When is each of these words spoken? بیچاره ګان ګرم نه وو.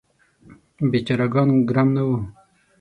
بیچاره 0.91 1.27
ګان 1.33 1.49
ګرم 1.69 1.89
نه 1.95 2.03
وو. 2.07 2.17